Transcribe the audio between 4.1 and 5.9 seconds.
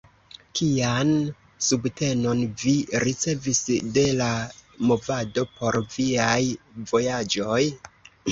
la movado por